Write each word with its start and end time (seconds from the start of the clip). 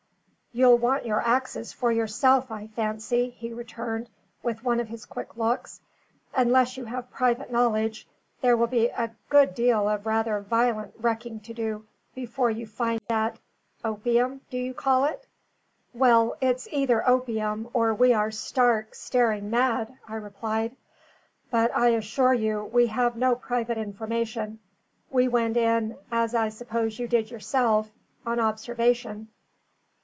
"You'll 0.53 0.77
want 0.79 1.05
your 1.05 1.21
axes 1.21 1.71
for 1.71 1.93
yourself, 1.93 2.51
I 2.51 2.67
fancy," 2.67 3.29
he 3.29 3.53
returned, 3.53 4.09
with 4.43 4.65
one 4.65 4.81
of 4.81 4.89
his 4.89 5.05
quick 5.05 5.37
looks. 5.37 5.79
"Unless 6.35 6.75
you 6.75 6.83
have 6.83 7.09
private 7.09 7.53
knowledge, 7.53 8.05
there 8.41 8.57
will 8.57 8.67
be 8.67 8.87
a 8.87 9.15
good 9.29 9.55
deal 9.55 9.87
of 9.87 10.05
rather 10.05 10.41
violent 10.41 10.93
wrecking 10.99 11.39
to 11.39 11.53
do 11.53 11.85
before 12.13 12.51
you 12.51 12.67
find 12.67 12.99
that 13.07 13.39
opium, 13.85 14.41
do 14.49 14.57
you 14.57 14.73
call 14.73 15.05
it?" 15.05 15.25
"Well, 15.93 16.35
it's 16.41 16.67
either 16.69 17.07
opium, 17.07 17.69
or 17.71 17.93
we 17.93 18.11
are 18.13 18.29
stark, 18.29 18.93
staring 18.93 19.49
mad," 19.49 19.97
I 20.05 20.15
replied. 20.15 20.75
"But 21.49 21.73
I 21.73 21.91
assure 21.91 22.33
you 22.33 22.65
we 22.73 22.87
have 22.87 23.15
no 23.15 23.35
private 23.35 23.77
information. 23.77 24.59
We 25.09 25.29
went 25.29 25.55
in 25.55 25.95
(as 26.11 26.35
I 26.35 26.49
suppose 26.49 26.99
you 26.99 27.07
did 27.07 27.31
yourself) 27.31 27.89
on 28.25 28.41
observation." 28.41 29.29